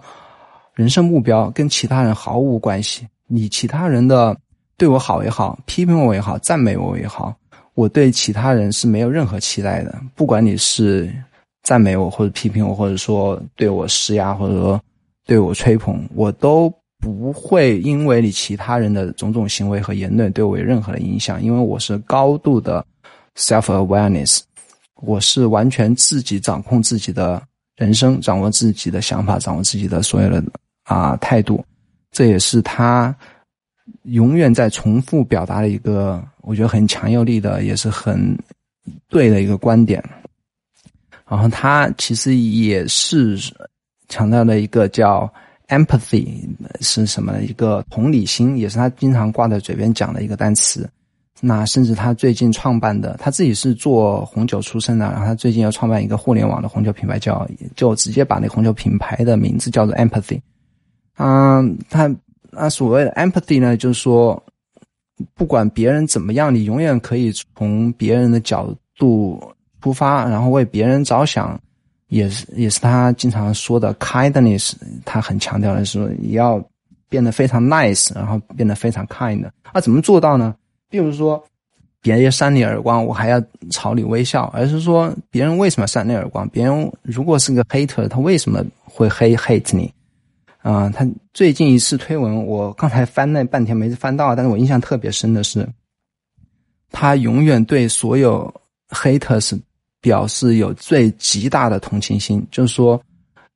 [0.75, 3.07] 人生目标，跟其他人毫无关系。
[3.27, 4.35] 你其他人的
[4.77, 7.33] 对我好也好，批评我也好，赞美我也好，
[7.73, 9.95] 我对其他人是没有任何期待的。
[10.15, 11.11] 不管你是
[11.63, 14.79] 赞美我，或者批评我，或者说对我施压，或者说
[15.25, 22.85] 对我吹捧，我都不会因为你其他人的种种行为和言论对我有任何的影响，因为我是高度的
[23.35, 24.41] self awareness。
[25.01, 27.41] 我是完全自己掌控自己的
[27.75, 30.43] 人生，掌握自己的想法，掌握自己的所有的
[30.83, 31.63] 啊态度，
[32.11, 33.15] 这也是他
[34.03, 38.37] 永远在重复表达的一个，我觉得很强有力的，也是很
[39.07, 40.03] 对的一个观点。
[41.29, 43.37] 然后他其实也是
[44.07, 45.31] 强调的一个叫
[45.67, 46.39] empathy
[46.79, 47.41] 是什么？
[47.41, 50.89] 一个同理心，也是他经常挂在嘴边讲的一个单词。
[51.39, 60.39] 那甚至他最近创办的，他自己是做红酒出身的，然后他最近要创办一个互联网的红酒品牌，叫就直接把那红酒品牌的名字叫做 Empathy。
[61.17, 62.13] 嗯，他
[62.51, 64.41] 那所谓的 Empathy 呢，就是说，
[65.35, 69.39] 不管别人怎么样，你永远可以从别人的角度
[69.79, 71.59] 出发，然后为别人着想，
[72.07, 74.73] 也是也是他经常说的 kindness。
[75.05, 76.59] 他很强调的是，你要
[77.09, 79.47] 变得非常 nice，然后变得非常 kind。
[79.71, 80.55] 那怎么做到呢？
[80.89, 81.43] 并不是说
[82.01, 86.47] 别人扇你耳光，我还要朝你微笑，而是说别人为什么扇你耳光？
[86.49, 89.91] 别人如果是个 hater，他为什么会黑 hate 你？
[90.61, 95.67] 啊，他最近一次推文，我刚才翻那半天没翻到，但是我印象特别深的是，
[96.91, 98.53] 他永远对所有
[98.89, 99.57] haters
[100.01, 102.45] 表示有最极大的同情心。
[102.51, 103.01] 就是说，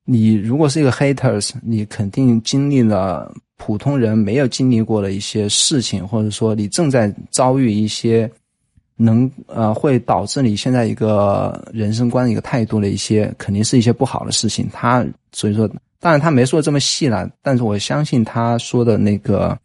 [0.04, 3.32] 你如果是一个 haters，你肯定经历了
[3.62, 8.30] 普通人没有经历过的一些事情，或者说你正在遭遇一些。
[8.94, 14.68] 能呃会导致你现在一个人生观一个态度的一些肯定是一些不好的事情。
[14.72, 19.58] 他所以说，当然他没说这么细了，但是我相信他说的那个，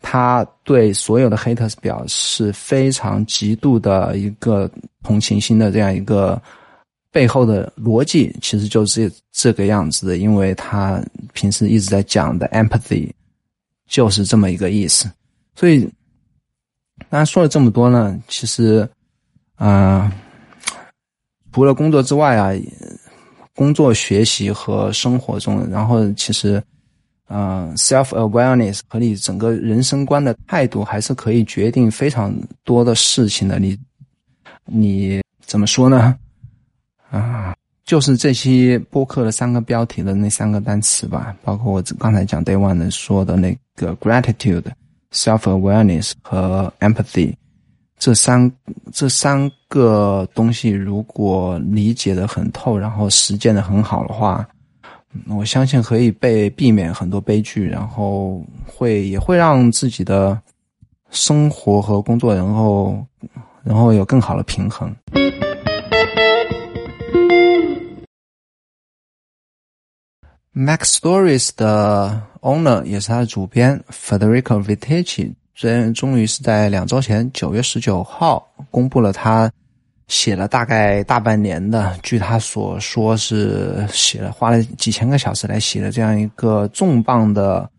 [0.00, 4.68] 他对所有的 hate 表示非常极度的一个
[5.04, 6.40] 同情心的这样一个
[7.18, 10.16] 背后的逻辑，其实就是这个样子的。
[10.18, 11.02] 因为他
[11.32, 13.10] 平时一直在讲的 empathy
[13.88, 15.10] 就是这么一个意思，
[15.56, 15.90] 所以。
[17.10, 18.86] 当然说了这么多呢，其实，
[19.54, 20.12] 啊，
[21.52, 22.52] 除了工作之外啊，
[23.54, 26.60] 工作、学习和生活中，然后其实，
[27.28, 33.60] 嗯，self awareness 和你整个人生观的态度，还是可以决定非常多的事情的。
[33.60, 33.78] 你，
[34.66, 36.18] 你怎么说呢？
[37.10, 44.64] 啊，就是这期播客的三个标题的那三个单词吧，包括我刚才讲 day one 的说的那个 gratitude。
[45.10, 47.32] self-awareness 和 empathy
[47.98, 48.52] 这三
[48.92, 54.46] 这三个东西，如果理解的很透，然后实践的很好的话，
[55.26, 60.38] 我相信可以被避免很多悲剧，然后会也会让自己的
[61.08, 63.02] 生活和工作，然后
[63.64, 64.94] 然后有更好的平衡。
[70.58, 79.48] Mac Stories 的 owner 也是他的主编 Federico Vitici，最终于是在两周前九月十九号公布了他
[80.08, 87.70] 写了大概大半年的，据他所说是写了花了几千个小时来写的这样一个重磅的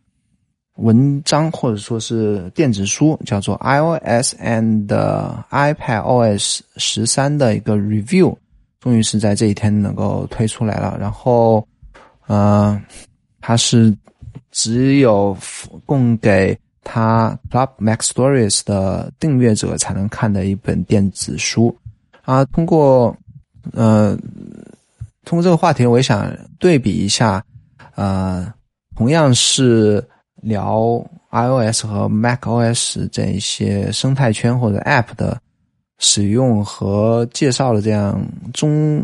[0.76, 4.88] 文章或者说是电子书，叫做 iOS and
[5.52, 8.34] iPadOS 十三的一个 review，
[8.80, 11.68] 终于是在这一天能够推出来了，然后。
[12.30, 12.80] 呃，
[13.42, 13.92] 它是
[14.52, 15.36] 只有
[15.84, 21.76] 供给他 Club Mac Stories 的订阅者才能看的一本电子书
[22.22, 22.46] 啊。
[22.46, 23.18] 通过
[23.74, 24.16] 呃，
[25.26, 27.44] 通过这个话题，我也想对比一下，
[27.96, 28.54] 呃，
[28.96, 35.42] 同样是聊 iOS 和 Mac OS 这一些生态圈或者 App 的
[35.98, 39.04] 使用和介绍的这样中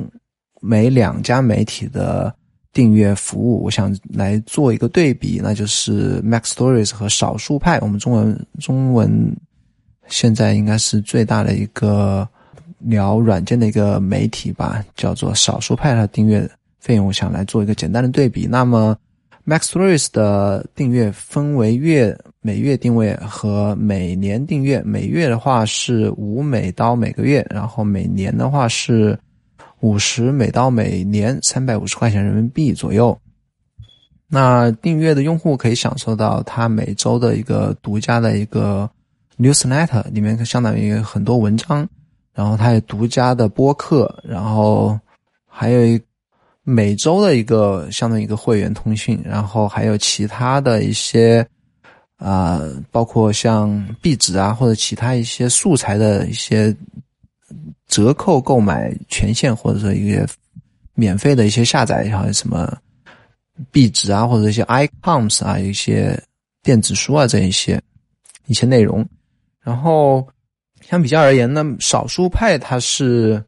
[0.62, 2.32] 美两家媒体的。
[2.76, 7.80] 订阅服务，我想来做一个对比，那就是 Mac Stories 和少数派。
[7.80, 9.34] 我们中文中文
[10.08, 12.28] 现在应该是最大的一个
[12.80, 16.46] 聊软件的一个媒体吧，叫做少数派的订阅
[16.82, 18.46] 费用，我想来做一个简单的对比。
[18.46, 18.94] 那么
[19.46, 29.18] Mac Stories 的订阅分为月每月订阅和每年订阅，每月的话是五美刀每个月，然后每年的话是。
[29.86, 33.16] 五十美刀每年三百五十块钱人民币左右。
[34.28, 38.90] 那订阅的用户可以享受到他每周的一个独家的一个
[39.38, 41.88] newsletter，里面相当于很多文章，
[42.34, 45.00] 然后他有独家的播客，然后
[45.48, 46.02] 还有一
[46.64, 51.48] 每周的一个相当于一个会员通讯，然后还有其他的一些
[52.18, 56.76] 啊，包括像壁纸啊或者其他一些素材的一些。
[57.88, 60.28] 折扣购买权限，或者说一个
[60.94, 62.76] 免费的一些下载，像什么
[63.72, 66.22] 壁纸啊，或者一些 icons 啊，一些
[66.64, 67.82] 电子书啊，这一些
[68.48, 69.08] 一些内容。
[69.62, 70.28] 然后
[70.82, 73.44] 相比较而言呢，少数派它是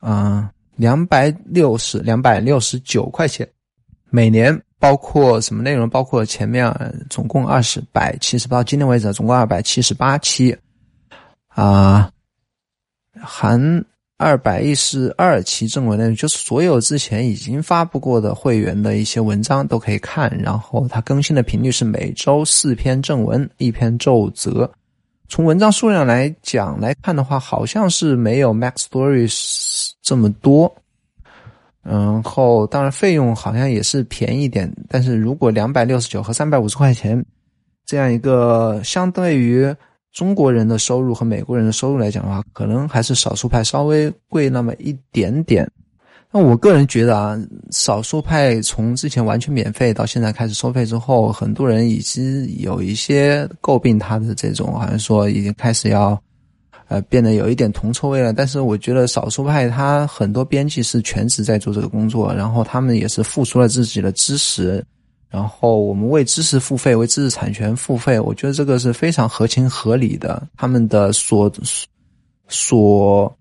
[0.00, 3.48] 嗯两百六十两百六十九块钱
[4.10, 5.88] 每年，包括什么内容？
[5.88, 6.72] 包括前面
[7.10, 10.56] 总共二十百七十八，到今天为止总共二百七十八期
[11.48, 12.10] 啊。
[13.22, 13.84] 含
[14.16, 20.28] 二百一十二期正文内容，就是所有之前已经发布过的会员的一些文章都可以看。
[20.42, 24.70] 然后它更新的频率是每周四篇正文，一篇奏折。
[25.28, 30.74] 从文章数量来讲来看的话，好像是没有 Max Stories 这么多。
[31.82, 37.24] 然后当然费用好像也是便宜点，但是如果两百六十九和三百五十块钱
[37.86, 39.74] 这样一个相对于。
[40.12, 45.70] 中国人的收入和美国人的收入来讲的话，可能还是少数派稍微贵那么一点点。
[46.30, 47.38] 那我个人觉得啊，
[47.70, 56.20] 少数派从之前完全免费到现在开始收费之后，很多人已经有一些诟病他的这种，好像说已经开始要
[56.88, 58.32] 呃变得有一点铜臭味了。
[58.32, 64.84] 但是我觉得少数派他很多编辑是全职在做这个工作，然后他们也是付出了自己的知识。
[65.30, 70.42] 然后我们为知识付费，为知识产权付费，我觉得这个是非常合情合理的。
[70.56, 71.52] 他们的所
[72.48, 73.36] 所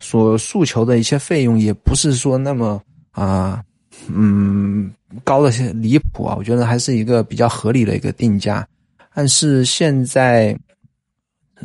[0.00, 2.80] 所诉求的一些费用，也不是说那么
[3.10, 3.62] 啊，
[4.08, 4.90] 嗯，
[5.24, 6.34] 高的离谱啊。
[6.38, 8.66] 我觉得还是一个比较合理的一个定价。
[9.14, 10.58] 但是现在，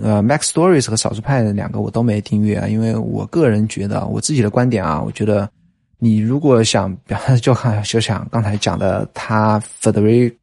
[0.01, 5.49] 呃，Max Stories 和少数派的两个我都没订阅啊，因为我个人觉得，我自己的观点啊，我觉得
[6.03, 10.33] 你如果想表就看就想刚才讲的，他 Federico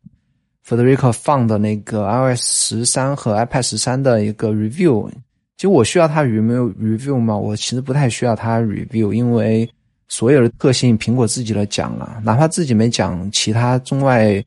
[0.65, 5.11] Federico 放的那个 iOS 十三和 iPad 十三的一个 review，
[5.57, 7.37] 其实我需要他 review review 吗？
[7.37, 9.69] 我其实不太需要他 review，因为
[10.07, 14.43] 所有的特性苹果自己都讲了，哪怕自己没讲，其他中外。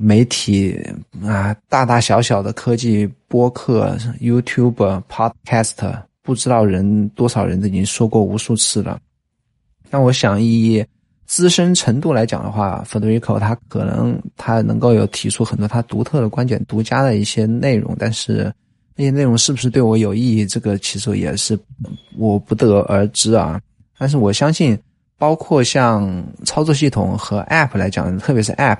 [0.00, 0.80] 媒体
[1.24, 9.00] 啊，大大小小的科技播客、YouTube、Podcast，不知道人多少人都已经说过无数次了。
[9.90, 10.84] 那我想以
[11.26, 18.52] 资深程度来讲的话，Federico 他可能他能够有提出很多他独特的观点、独家的一些内容，但是
[18.96, 21.58] 那些内容是不是对我有意义，这个其实也是
[22.16, 23.60] 我不得而知啊。
[23.98, 24.78] 但是我相信，
[25.18, 28.78] 包括像操作系统和 App 来讲，特别是 App。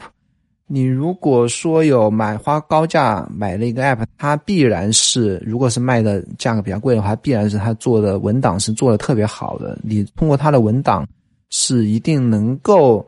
[0.70, 9.78] 你如果说有买花高价买了一个 app，它必然是如果是卖的价格比较贵的话，必然是它做的文档是做的特别好的。
[9.82, 11.08] 你通过它的文档
[11.48, 13.04] 是一定能够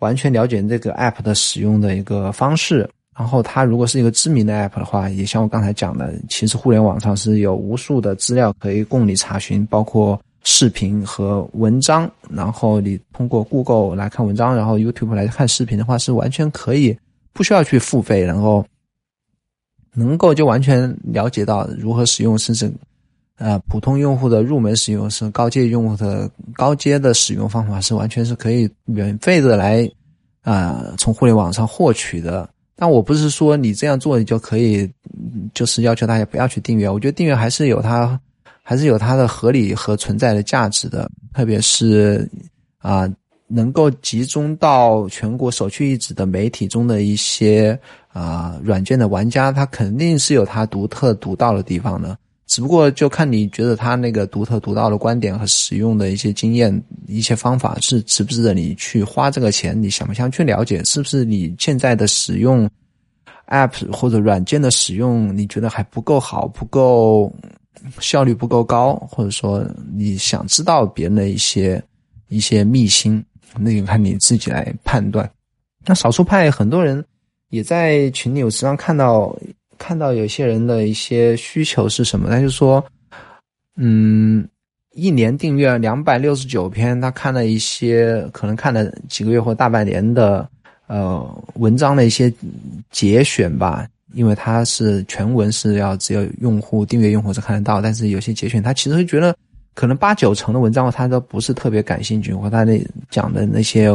[0.00, 2.88] 完全了解这个 app 的使用的一个方式。
[3.16, 10.20] 然后它如果是一个知名的 app 的话，也像我刚才讲的，其实互联网上是有无数的资料可以供你查询，包括。
[10.50, 16.96] 视频和文章，然后你通过 Google 来看文章，然后 YouTube 来看视频的话，是完全可以
[17.34, 18.64] 不需要去付费，然后
[19.92, 22.72] 能够就完全了解到如何使用，甚至
[23.36, 29.86] 呃普通用户的入门使用是高阶用户的高阶的使用方法是完全是可以免费的来
[30.40, 32.48] 啊从互联网上获取的。
[32.74, 34.90] 但我不是说你这样做你就可以，
[35.52, 36.88] 就是要求大家不要去订阅。
[36.88, 38.18] 我觉得订阅还是有它。
[38.68, 42.28] 还是有它的合理和存在的价值的，特别是
[42.76, 43.08] 啊，
[43.46, 47.80] 能够集中到全国首屈一指的媒体中的一些
[48.12, 52.14] 啊软件的玩家，他肯定是有他独特独到的地方的。
[52.46, 56.70] 只不过就看你觉得他那个独特独到的观点和使用的一些经验、
[57.06, 59.82] 一些方法是值不值得你去花这个钱？
[59.82, 60.84] 你想不想去了解？
[60.84, 62.68] 是不是你现在的使用
[63.46, 67.34] App 或者软件的使用，你觉得还不够好，不够？
[68.00, 69.64] 效率不够高，或者说
[69.94, 71.82] 你想知道别人的一些
[72.28, 73.24] 一些秘辛，
[73.58, 75.28] 那就看你自己来判断。
[75.84, 77.04] 那少数派很多人
[77.50, 79.34] 也在群里，我时常看到
[79.78, 82.28] 看到有些人的一些需求是什么？
[82.28, 82.84] 他就说，
[83.76, 84.46] 嗯，
[84.92, 90.46] 一年订阅两百六十九篇，他看了一些可能看了几个月或大半年的
[90.88, 92.32] 呃文章的一些
[92.90, 93.86] 节选吧。
[94.14, 99.36] 因为它是全文是要只有用户订阅用户才看得到，但是有些节选他其实会觉得
[99.74, 103.86] 可能八九成的文章他都不是特别感兴趣，或他那讲的那些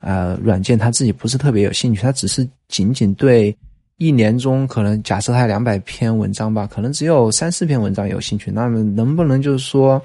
[0.00, 3.56] 呃软件他自己不是特别有兴趣，他只是仅仅对
[3.98, 10.02] 一年中可能假设他两百篇文章吧，可能只有三四篇文章有兴趣，那么能不能就是说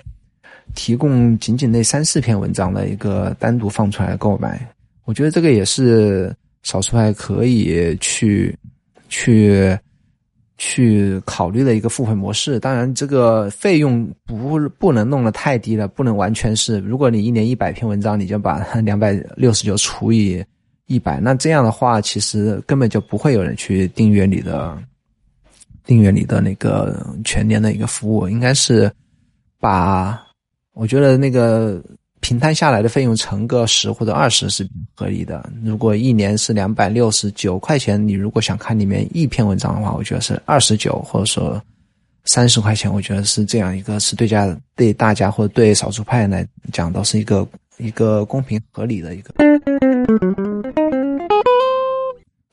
[0.76, 4.60] 提供仅仅那三四篇文章的一个单独放出来购买？
[5.06, 6.32] 我觉得这个也是
[6.62, 8.56] 少数派可以去。
[9.08, 9.78] 去
[10.58, 20.44] 去考虑的一个付费模式，当然这个费用不不能弄得太低了，不能完全是，如果你一年一百篇文章，你就把 两百六十九除以
[20.86, 24.78] 一百，那这样的话，其实根本就不会有人去订阅你的
[25.86, 28.92] 订阅你的那个全年的一个服务，应该是
[29.60, 30.20] 把
[30.74, 31.84] 我觉得那个。
[32.20, 35.48] 平摊下来的费用乘个十或者二十是合理的。
[35.64, 41.62] 如果一年是两百六十九块钱，你如果想看里面一篇文章的话，我觉得是二十九或者说
[42.26, 47.48] 三十块钱，我觉得是这样一个是对家对大家或者对少数派来讲都是一个
[47.78, 49.34] 一个公平合理的一个。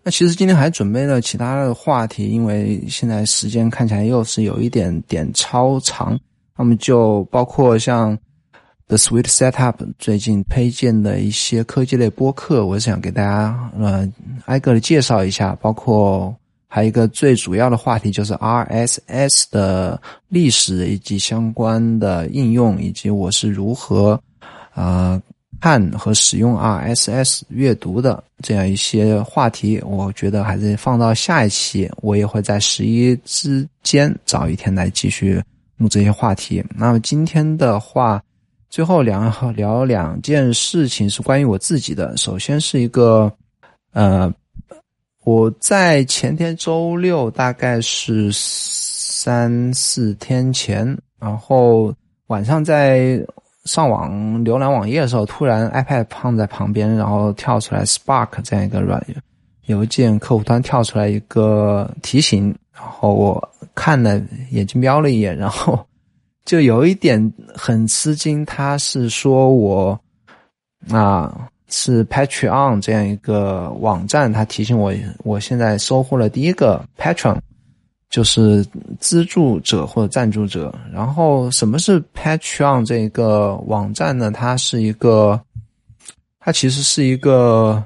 [0.04, 6.16] 那其实今天还准备了其他的话题，因为现在时间看起来又是有一点点超长，
[6.58, 8.16] 那么就包括像。
[8.94, 14.08] The Sweet Setup 最近推荐的一些科技类播客，我想给大家呃
[14.44, 16.32] 挨个的介绍一下，包括
[16.68, 24.20] 还有一个最主要的话题就是 RSS 的历史以及相关的应用，以及我是如何
[24.70, 25.20] 啊
[25.60, 35.42] 看和使用 RSS 阅读的这样一些话题，我觉得还是放到下一期，我也会在十一之间找一天来继续
[35.78, 36.64] 录这些话题。
[36.76, 38.22] 那么今天的话。
[38.74, 42.12] 最后聊聊两件事情是关于我自己的。
[42.16, 43.32] 首先是一个，
[43.92, 44.28] 呃，
[45.22, 50.84] 我在前天周六，大概是三四天前
[51.20, 51.94] 然后
[52.26, 53.24] 晚上在
[53.64, 54.12] 上网
[54.44, 59.00] 浏览网页的时候，突然 iPad 放在旁边，然后跳出来 Spark 这样一个软
[59.66, 64.20] 邮件客户端跳出来一个提醒，然后我看了
[64.50, 65.78] 眼睛瞄了一眼，然后
[66.44, 70.00] 就有一点很吃惊，他是说我
[70.90, 71.48] 啊。
[71.70, 74.92] 是 Patreon 这样一个网站，他提醒我，
[75.24, 77.36] 我现在收获了第一个 Patron，
[78.10, 78.64] 就是
[79.00, 80.72] 资助者或者赞助者。
[80.92, 84.30] 然后什么是 Patreon 这一个网站呢？
[84.30, 85.40] 它是一个，
[86.38, 87.82] 它其实是一个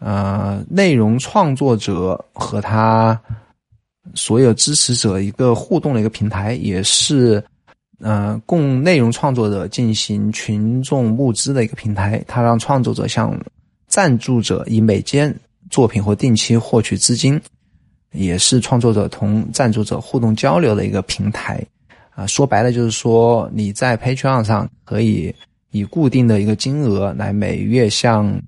[0.00, 3.18] 呃内容创作者和他
[4.14, 7.42] 所有支持者一个互动的一个平台，也是。
[8.00, 13.40] 呃，供内容创作者进行群众募资的一个平台，它让创作者向
[13.86, 15.34] 赞助者以每件
[15.70, 17.40] 作品或定期获取资金，
[18.10, 21.64] 也是创作者同赞助者互动交流的一个平台。
[22.10, 25.32] 啊，说白了就是说，你在 Patreon 上可以
[25.70, 28.38] 以固定的一个金额来每月向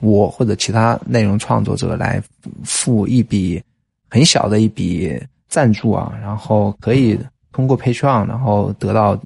[0.00, 2.20] 我或者其他内容创作者来
[2.64, 3.62] 付一笔
[4.08, 5.16] 很小的一笔
[5.48, 7.18] 赞助啊，然后可以。
[7.52, 9.20] 通过 Patreon，然后得到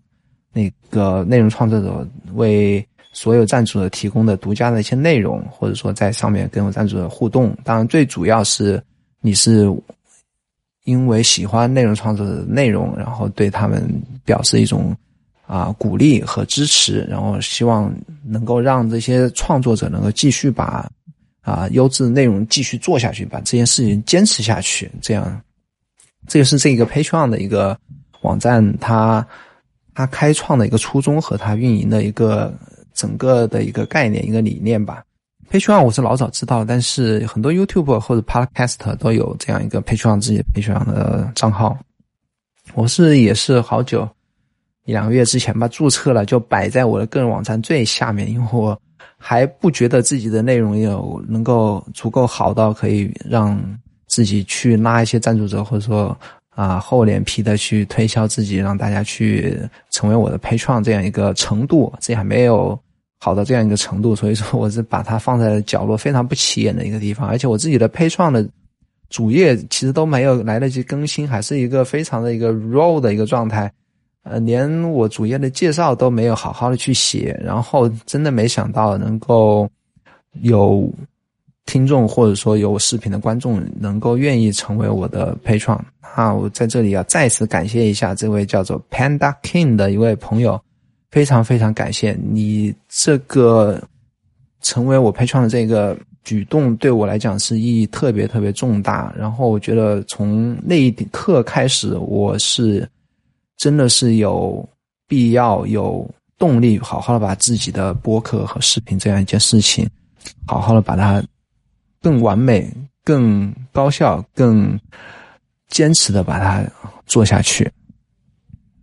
[0.53, 7.57] 那个内容创作者为所有赞助者提供的独家的一些内容，或者说在上面跟赞助者互动。
[7.63, 8.83] 当然，最主要是
[9.21, 9.71] 你是
[10.85, 13.89] 因为喜欢内容创作者的内容，然后对他们
[14.25, 14.97] 表示一种
[15.47, 17.95] 啊鼓励和支持，然后希望
[18.25, 20.91] 能够让这些创作者能够继续把
[21.43, 24.91] 啊优质内容继续做下去，把这件事情坚持下去。
[25.01, 25.41] 这样，
[26.27, 27.79] 这个是这个 Patreon 的一个。
[28.25, 29.25] 网站它
[29.95, 32.53] 它开创的一个初衷和它运营的一个
[32.95, 35.05] 整个的一个概念一个理念吧。
[35.51, 41.77] Patreon 我是老早知道，但是很多 YouTube 或者 Podcast 都有这样一个 Patreon 自己 Patreon 的账号。
[42.73, 44.09] 我是也是好久
[44.87, 48.77] 一两个月之前吧注册了，就摆在我的个人网站最下面，因为我
[49.19, 53.61] 还不觉得自己的内容有能够足够好到可以让
[54.07, 56.17] 自己去拉一些赞助者，或者说。
[56.55, 59.59] 啊，厚脸皮的去推销自己，让大家去
[59.91, 62.79] 成为我的配创这样一个程度，这还没有
[63.19, 68.49] 好到这样一个程度，所以说我是把它放在角落非常不起眼的一个地方，而且我自己的配创的
[69.11, 73.73] 主页其实都没有来得及更新，还是一个非常的一个 raw 的一个状态，
[74.23, 79.69] 呃，连我主页的介绍都没有好好的去写，然后真的没想到能够
[80.43, 80.89] 有。
[81.67, 85.83] 听众或者说有我视频的观众能够愿意成为我的陪创，
[86.15, 90.61] 那我在这里要再次感谢一下这位叫做 Panda King 的一位朋友，
[91.11, 93.83] 非常非常感谢你这个
[94.61, 99.13] 成为我陪创的这个举动，对我来讲是意义特别特别重大。
[99.17, 102.87] 然后我觉得从那一刻开始，我是
[103.57, 104.67] 真的是有
[105.09, 106.07] 必要有
[106.39, 109.89] 动力，好好的把自己的播客和视频这样一件事情，
[110.47, 111.25] 好好的把它。
[112.05, 112.71] 更完美、
[113.03, 114.79] 更高效、更
[115.69, 116.63] 坚持的把它
[117.07, 117.67] 做下去。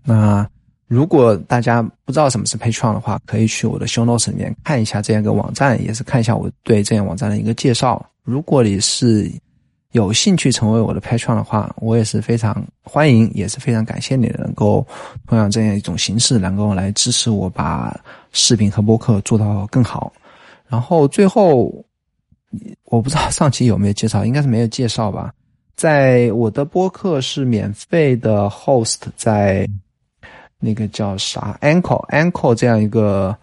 [0.04, 0.46] 那
[0.88, 8.04] 如果大家不知道什么是 Patreon 的话，可以去我的 Show Notes 里面看一下这样一个网站，也是看一下我对这样网站的一个介绍。
[8.24, 9.32] 如果你是
[9.92, 14.84] 有兴趣成为我的 Patreon 的话，我也是非常欢迎，也是非常感谢你能够
[15.28, 17.96] 同样这样一种形式，能够来支持我把
[18.32, 20.12] 视频和播客做到更好。
[20.68, 21.72] 然后最后。
[22.86, 25.34] 我不知道上期有没有介绍，应该是没有介绍吧。
[25.76, 29.66] 在我的播客是免费的，host 在
[30.60, 33.36] 那个叫啥 Ancho Ancho 这样一个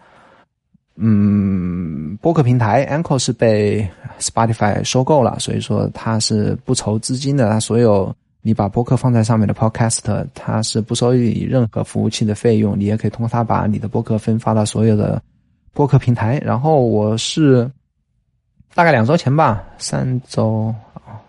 [0.95, 3.85] 嗯播客平台，Ancho 是被
[4.19, 7.49] Spotify 收购了，所以说它是不筹资金的。
[7.49, 15.21] 它所有你把播客放在上面的 Podcast，它是不收你任何服务器的费用，你也可以通过它把你的播客分发到所有的
[15.73, 16.37] 播客平台。
[16.45, 17.69] 然后我是。
[18.75, 20.73] 大概两周前吧，三周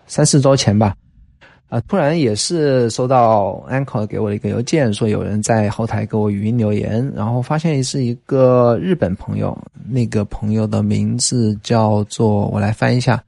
[0.07, 0.95] 三四周前吧，
[1.69, 9.57] 啊，突然也是收到 Anko 给我的一个邮件，说有人在后台给我语音留言，然后发现是一个日本朋友，
[9.89, 13.21] 那个朋友的名字叫做我来翻一下，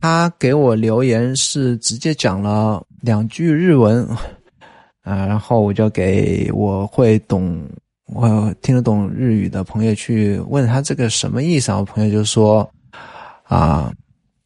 [0.00, 4.04] 他给我留言是直接讲了两句日文，
[5.02, 7.62] 啊，然后我就给我会懂
[8.06, 12.68] 我听得懂日语的朋友去问他这个什么意思，我朋友就说。
[13.48, 13.92] 啊，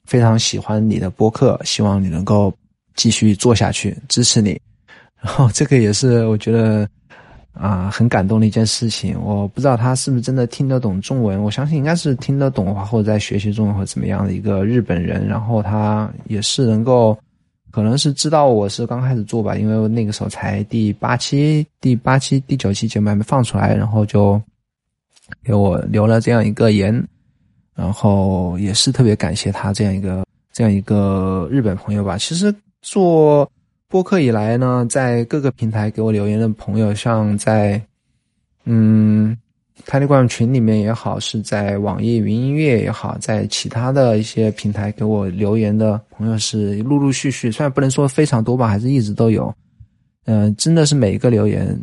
[0.04, 2.52] 非常喜欢你的播客，希望你能够
[2.94, 4.60] 继续做下去，支持你。
[5.20, 6.88] 然后这个也是我觉得
[7.52, 9.18] 啊很感动的一件事情。
[9.20, 15.26] 我不知道他是不是真的听得懂中文，我相信应该是听得懂话，或者在学习中文或怎么样的一个日本人。
[15.26, 17.16] 然后他也是能够
[17.70, 24.40] 可能是知道我是刚开始做吧，因为那个时候才第八期、第八期、第九期节目还没放出来，然后就
[25.44, 27.06] 给我留了这样一个言，
[27.80, 32.18] 然后也是特别感谢他这样一个这样一个日本朋友吧。
[32.18, 33.50] 其实做
[33.88, 37.80] 播客以来呢，在各个平台给我留言的朋友，像在
[38.64, 39.36] 嗯。
[39.86, 49.52] 泰利冠群里面也好，是在网易云音乐也好，在其他的一些平台给我留言的朋友是陆陆续续，虽然不能说非常多吧，还是一直都有。
[50.26, 51.74] 嗯，真的是每一个留言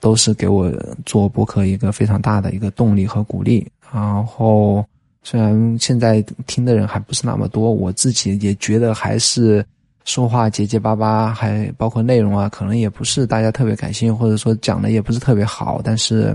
[0.00, 0.72] 都是给我
[1.04, 3.70] 做博客一个非常大的一个动力和鼓励。
[3.92, 4.82] 然后，
[5.26, 9.64] 虽然现在听的人还不是那么多，我自己也觉得还是
[10.04, 16.32] 说话结结巴巴，还包括内容啊，可能也不是大家特别感兴趣，或者说讲的也不是特别好，但是。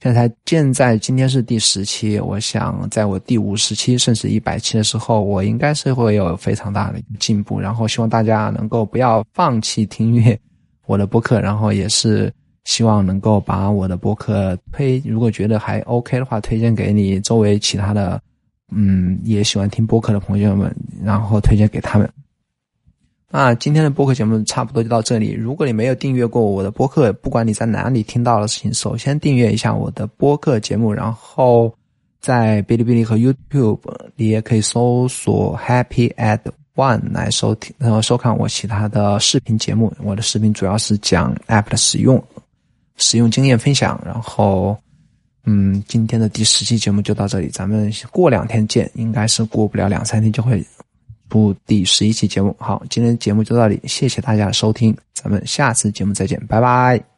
[0.00, 7.58] 现在现在今天是第十期，我想在我第五十期甚至一百期的时候，我应该是会有非常大的进步。
[7.58, 10.38] 然后希望大家能够不要放弃听阅
[10.86, 12.32] 我的播客，然后也是
[12.64, 18.22] 希望能够把我的博客推，如果觉得还 OK 的话，推荐给你周围其他的
[18.70, 22.08] 嗯也喜欢听播客的朋友们，然后推荐给他们。
[23.30, 25.32] 那今天的播客节目差不多就到这里。
[25.32, 31.70] 如果你没有订阅过我的播客，不管你在哪里听到的事情，首先订阅一下我的播客节目，然后
[32.20, 33.80] 在哔哩哔哩和 YouTube，
[34.16, 36.40] 你也可以搜索 Happy at
[36.74, 39.92] One 来收听，然后收看我其他的视频节目。
[40.02, 42.22] 我的视频主要是讲 App 的使用、
[42.96, 44.00] 使用经验分享。
[44.06, 44.74] 然后，
[45.50, 50.62] 嗯，今天的第十期节目就到这里，咱们过两天见，应该是过不了两三天就会。
[51.30, 57.17] 播第十一期节目，好，今天节目就到这里，谢谢大家的收听，咱们下次节目再见，拜拜。